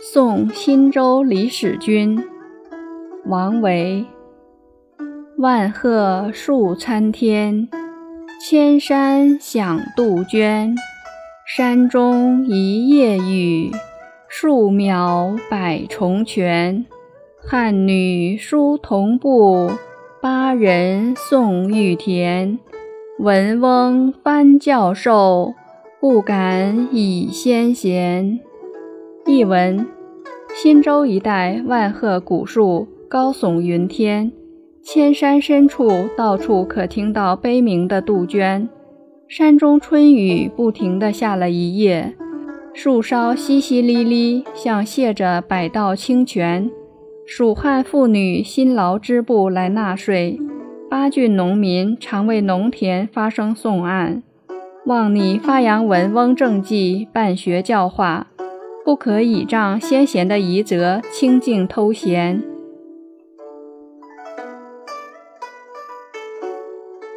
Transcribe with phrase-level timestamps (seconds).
[0.00, 2.24] 宋新州李使君，
[3.26, 4.06] 王维。
[5.38, 7.68] 万壑树参天，
[8.40, 10.76] 千山响杜鹃。
[11.44, 13.72] 山中一夜雨，
[14.28, 16.86] 树苗百重泉。
[17.44, 19.68] 汉女书同步，
[20.22, 22.60] 巴人送玉田。
[23.18, 25.54] 闻翁翻教授，
[26.00, 28.38] 不敢以先贤。
[29.28, 29.86] 译文：
[30.54, 34.32] 新州一带万壑古树高耸云天，
[34.82, 38.66] 千山深处到处可听到悲鸣的杜鹃。
[39.28, 42.16] 山中春雨不停地下了一夜，
[42.72, 46.70] 树梢淅淅沥沥，像泻着百道清泉。
[47.26, 50.40] 蜀汉妇女辛劳织布来纳税，
[50.88, 54.22] 巴郡农民常为农田发声颂案，
[54.86, 58.28] 望你发扬文翁政绩，办学教化。
[58.88, 62.42] 不可倚仗先贤的遗泽，清静偷闲。